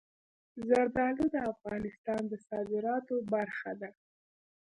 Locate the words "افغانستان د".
1.53-2.33